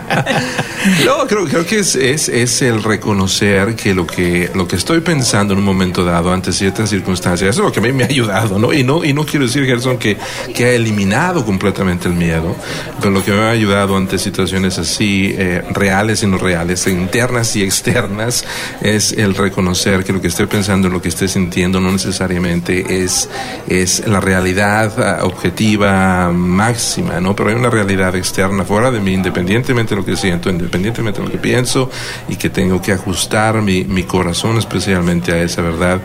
no, 1.04 1.26
creo, 1.26 1.46
creo 1.46 1.66
que 1.66 1.80
es, 1.80 1.94
es, 1.94 2.28
es, 2.28 2.62
el 2.62 2.82
reconocer 2.82 3.76
que 3.76 3.94
lo, 3.94 4.06
que 4.06 4.50
lo 4.54 4.66
que 4.66 4.76
estoy 4.76 5.00
pensando 5.00 5.52
en 5.52 5.60
un 5.60 5.64
momento 5.64 6.04
dado 6.04 6.32
ante 6.32 6.52
ciertas 6.52 6.90
circunstancias, 6.90 7.50
eso 7.50 7.60
es 7.60 7.66
lo 7.66 7.72
que 7.72 7.80
a 7.80 7.82
mí 7.82 7.92
me 7.92 8.04
ha 8.04 8.06
ayudado, 8.06 8.58
¿no? 8.58 8.72
Y 8.72 8.84
no, 8.84 9.04
y 9.04 9.12
no 9.12 9.24
quiero 9.24 9.46
decir, 9.46 9.64
Gerson, 9.64 9.98
que, 9.98 10.16
que 10.54 10.64
ha 10.64 10.72
eliminado 10.72 11.44
completamente 11.44 12.08
el 12.08 12.14
miedo, 12.14 12.56
pero 13.00 13.10
lo 13.10 13.24
que 13.24 13.32
me 13.32 13.42
ha 13.42 13.50
ayudado 13.50 13.96
ante 13.96 14.18
situaciones 14.28 14.78
así, 14.78 15.34
eh, 15.36 15.62
reales 15.70 16.22
y 16.22 16.26
no 16.26 16.36
reales, 16.36 16.86
internas 16.86 17.56
y 17.56 17.62
externas, 17.62 18.44
es 18.82 19.12
el 19.12 19.34
reconocer 19.34 20.04
que 20.04 20.12
lo 20.12 20.20
que 20.20 20.28
estoy 20.28 20.46
pensando, 20.46 20.88
lo 20.88 21.00
que 21.00 21.08
estoy 21.08 21.28
sintiendo, 21.28 21.80
no 21.80 21.90
necesariamente 21.90 23.02
es, 23.02 23.28
es 23.68 24.06
la 24.06 24.20
realidad 24.20 25.22
objetiva 25.24 26.30
máxima, 26.30 27.20
¿no? 27.20 27.34
Pero 27.34 27.50
hay 27.50 27.56
una 27.56 27.70
realidad 27.70 28.14
externa 28.16 28.64
fuera 28.64 28.90
de 28.90 29.00
mí, 29.00 29.14
independientemente 29.14 29.94
de 29.94 30.00
lo 30.00 30.06
que 30.06 30.16
siento, 30.16 30.50
independientemente 30.50 31.20
de 31.20 31.26
lo 31.26 31.32
que 31.32 31.38
pienso, 31.38 31.90
y 32.28 32.36
que 32.36 32.50
tengo 32.50 32.82
que 32.82 32.92
ajustar 32.92 33.62
mi, 33.62 33.84
mi 33.84 34.02
corazón 34.02 34.58
especialmente 34.58 35.32
a 35.32 35.42
esa 35.42 35.62
verdad, 35.62 36.02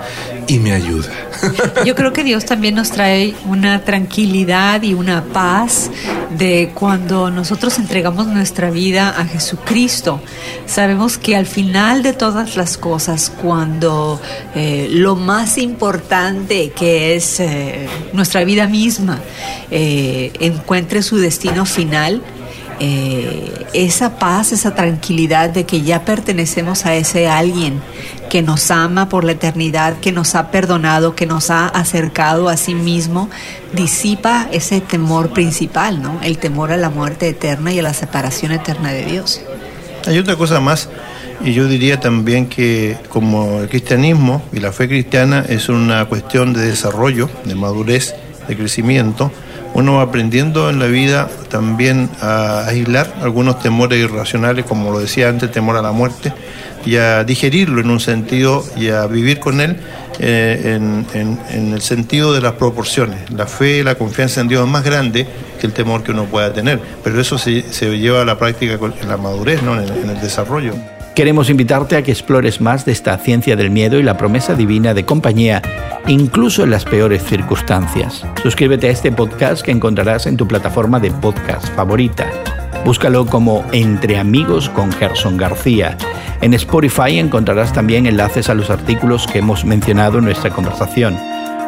y 0.48 0.60
me 0.60 0.72
ayuda. 0.72 1.12
Yo 1.86 1.94
creo 1.96 2.14
que 2.14 2.24
Dios 2.24 2.46
también 2.46 2.76
nos 2.76 2.92
trae 2.92 3.34
una 3.46 3.84
tranquilidad 3.84 4.82
y 4.82 4.94
una 4.94 5.24
paz 5.26 5.92
de 6.38 6.72
cuando 6.74 7.30
nosotros 7.30 7.78
nuestra 8.14 8.70
vida 8.70 9.10
a 9.10 9.26
Jesucristo. 9.26 10.22
Sabemos 10.66 11.18
que 11.18 11.36
al 11.36 11.46
final 11.46 12.04
de 12.04 12.14
todas 12.14 12.56
las 12.56 12.78
cosas, 12.78 13.32
cuando 13.42 14.22
eh, 14.56 14.88
lo 14.92 15.16
más 15.16 15.58
importante 15.58 16.72
que 16.72 17.16
es 17.16 17.40
eh, 17.40 17.88
nuestra 18.14 18.44
vida 18.44 18.68
misma 18.68 19.20
eh, 19.72 20.32
encuentre 20.40 21.02
su 21.02 21.18
destino 21.18 21.66
final, 21.66 22.22
eh, 22.80 23.66
esa 23.74 24.18
paz, 24.18 24.52
esa 24.52 24.76
tranquilidad 24.76 25.50
de 25.50 25.66
que 25.66 25.82
ya 25.82 26.06
pertenecemos 26.06 26.86
a 26.86 26.96
ese 26.96 27.28
alguien 27.28 27.82
que 28.30 28.42
nos 28.42 28.72
ama 28.72 29.10
por 29.10 29.24
la 29.24 29.34
eternidad, 29.34 30.00
que 30.00 30.12
nos 30.12 30.36
ha 30.36 30.50
perdonado, 30.50 31.16
que 31.16 31.26
nos 31.26 31.50
ha 31.50 31.68
acercado 31.68 32.50
a 32.50 32.58
sí 32.58 32.74
mismo, 32.74 33.30
disipa 33.74 34.48
ese 34.52 34.82
temor 34.82 35.34
principal, 35.34 36.02
¿no? 36.02 36.20
El 36.24 36.38
temor 36.38 36.72
a 36.72 36.78
la 36.78 36.90
muerte 36.90 37.28
eterna 37.28 37.72
y 37.72 37.80
a 37.80 37.84
la 37.84 37.94
separación 37.94 38.52
eterna 38.52 38.92
de 38.92 39.06
Dios. 39.06 39.42
Hay 40.08 40.18
otra 40.18 40.36
cosa 40.36 40.60
más, 40.60 40.90
y 41.44 41.54
yo 41.54 41.68
diría 41.68 42.00
también 42.00 42.48
que 42.48 42.98
como 43.10 43.62
el 43.62 43.70
cristianismo 43.70 44.42
y 44.52 44.60
la 44.60 44.72
fe 44.72 44.88
cristiana 44.88 45.46
es 45.48 45.70
una 45.70 46.06
cuestión 46.06 46.54
de 46.54 46.62
desarrollo, 46.68 47.30
de 47.46 47.56
madurez, 47.56 48.16
de 48.48 48.58
crecimiento, 48.58 49.32
uno 49.74 50.02
aprendiendo 50.02 50.70
en 50.70 50.80
la 50.80 50.86
vida 50.88 51.30
también 51.50 52.10
a 52.22 52.68
aislar 52.68 53.14
algunos 53.22 53.60
temores 53.60 54.00
irracionales, 54.00 54.66
como 54.66 54.92
lo 54.92 55.00
decía 55.00 55.30
antes, 55.30 55.52
temor 55.52 55.78
a 55.78 55.82
la 55.82 55.92
muerte, 55.92 56.34
y 56.86 56.98
a 56.98 57.24
digerirlo 57.24 57.82
en 57.82 57.90
un 57.90 58.00
sentido 58.00 58.64
y 58.76 58.90
a 58.90 59.06
vivir 59.08 59.40
con 59.40 59.62
él 59.62 59.78
eh, 60.20 60.78
en, 61.14 61.74
el 61.74 61.82
sentido 61.82 62.34
de 62.34 62.42
las 62.42 62.54
proporciones. 62.54 63.32
La 63.32 63.48
fe, 63.48 63.84
la 63.84 63.96
confianza 63.96 64.42
en 64.42 64.48
Dios 64.48 64.66
es 64.66 64.72
más 64.72 64.84
grande 64.84 65.26
que 65.60 65.68
el 65.68 65.74
temor 65.74 66.04
que 66.04 66.12
uno 66.12 66.26
pueda 66.26 66.54
tener, 66.54 66.80
pero 67.04 67.20
eso 67.20 67.38
se, 67.38 67.62
se 67.74 67.98
lleva 67.98 68.22
a 68.22 68.26
la 68.26 68.38
práctica 68.38 68.78
en 69.02 69.08
la 69.08 69.18
madurez, 69.18 69.64
¿no? 69.64 69.74
en, 69.76 69.88
el, 69.88 70.04
en 70.04 70.10
el 70.10 70.22
desarrollo. 70.22 70.74
Queremos 71.16 71.50
invitarte 71.52 71.96
a 71.96 72.02
que 72.02 72.12
explores 72.12 72.60
más 72.60 72.86
de 72.86 72.92
esta 72.92 73.18
ciencia 73.20 73.56
del 73.56 73.70
miedo 73.70 74.00
y 74.00 74.04
la 74.04 74.18
promesa 74.18 74.56
divina 74.56 74.96
de 74.96 75.06
compañía, 75.06 75.62
incluso 76.08 76.64
en 76.64 76.72
las 76.72 76.86
peores 76.86 77.24
circunstancias. 77.24 78.26
Suscríbete 78.42 78.88
a 78.88 78.92
este 78.92 79.12
podcast 79.12 79.64
que 79.64 79.72
encontrarás 79.72 80.28
en 80.28 80.38
tu 80.38 80.48
plataforma 80.48 81.00
de 81.00 81.12
podcast 81.12 81.68
favorita. 81.76 82.30
Búscalo 82.86 83.26
como 83.26 83.64
Entre 83.72 84.18
Amigos 84.18 84.70
con 84.70 84.92
Gerson 84.92 85.38
García. 85.38 85.98
En 86.42 86.54
Spotify 86.54 87.18
encontrarás 87.20 87.72
también 87.72 88.06
enlaces 88.06 88.50
a 88.50 88.54
los 88.54 88.70
artículos 88.70 89.26
que 89.28 89.40
hemos 89.40 89.64
mencionado 89.64 90.18
en 90.18 90.26
nuestra 90.26 90.50
conversación. 90.50 91.18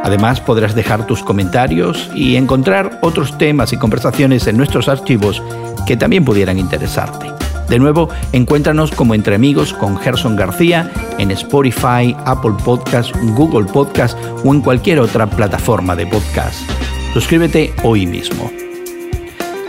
Además 0.04 0.42
podrás 0.42 0.76
dejar 0.76 1.08
tus 1.08 1.24
comentarios 1.24 2.12
y 2.14 2.36
encontrar 2.36 3.00
otros 3.02 3.38
temas 3.38 3.72
y 3.74 3.78
conversaciones 3.78 4.46
en 4.48 4.58
nuestros 4.58 4.90
archivos 4.90 5.42
que 5.88 5.98
también 5.98 6.26
pudieran 6.26 6.60
interesarte. 6.60 7.45
De 7.70 7.80
nuevo, 7.80 8.10
encuéntranos 8.32 8.92
como 8.92 9.16
Entre 9.16 9.36
Amigos 9.36 9.74
con 9.74 9.98
Gerson 9.98 10.36
García 10.36 10.92
en 11.18 11.32
Spotify, 11.32 12.16
Apple 12.26 12.54
Podcast, 12.64 13.16
Google 13.36 13.66
Podcast 13.66 14.18
o 14.44 14.54
en 14.54 14.62
cualquier 14.62 15.00
otra 15.00 15.28
plataforma 15.28 15.96
de 15.96 16.06
podcast. 16.06 16.60
Suscríbete 17.14 17.74
hoy 17.84 18.06
mismo. 18.06 18.52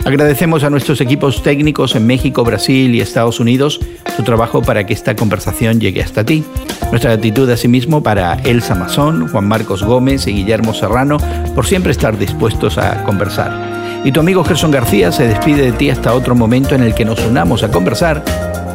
Agradecemos 0.05 0.63
a 0.63 0.69
nuestros 0.69 1.01
equipos 1.01 1.43
técnicos 1.43 1.95
en 1.95 2.07
México, 2.07 2.43
Brasil 2.43 2.95
y 2.95 3.01
Estados 3.01 3.39
Unidos 3.39 3.79
su 4.17 4.23
trabajo 4.23 4.63
para 4.63 4.85
que 4.85 4.93
esta 4.93 5.15
conversación 5.15 5.79
llegue 5.79 6.01
hasta 6.01 6.23
ti. 6.23 6.43
Nuestra 6.89 7.11
gratitud 7.11 7.47
asimismo 7.51 8.01
para 8.01 8.33
Elsa 8.43 8.73
Mazón, 8.73 9.27
Juan 9.27 9.47
Marcos 9.47 9.83
Gómez 9.83 10.25
y 10.27 10.33
Guillermo 10.33 10.73
Serrano 10.73 11.17
por 11.53 11.67
siempre 11.67 11.91
estar 11.91 12.17
dispuestos 12.17 12.79
a 12.79 13.03
conversar. 13.03 13.76
Y 14.03 14.11
tu 14.11 14.19
amigo 14.19 14.43
Gerson 14.43 14.71
García 14.71 15.11
se 15.11 15.27
despide 15.27 15.63
de 15.63 15.71
ti 15.71 15.89
hasta 15.89 16.13
otro 16.13 16.35
momento 16.35 16.75
en 16.75 16.83
el 16.83 16.93
que 16.93 17.05
nos 17.05 17.19
unamos 17.25 17.63
a 17.63 17.71
conversar 17.71 18.23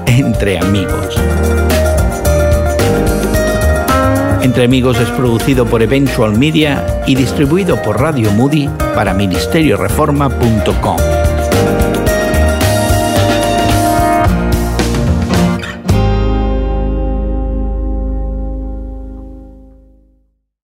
entre 0.07 0.59
amigos. 0.59 1.17
Entre 4.43 4.65
Amigos 4.65 5.01
es 5.01 5.09
producido 5.11 5.67
por 5.67 5.83
Eventual 5.83 6.37
Media 6.37 6.85
y 7.07 7.15
distribuido 7.15 7.81
por 7.81 8.01
Radio 8.01 8.31
Moody 8.33 8.69
para 8.95 9.15
ministerioreforma.com. 9.15 11.22